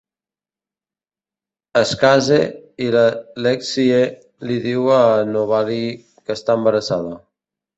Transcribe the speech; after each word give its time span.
Es 1.81 1.91
case, 2.03 2.39
i 2.85 2.89
la 2.97 3.03
Lexie 3.49 4.01
li 4.49 4.59
diu 4.67 4.89
a 4.97 4.99
la 5.05 5.23
Novalee 5.37 5.95
que 6.03 6.41
està 6.41 6.61
embarassada. 6.63 7.15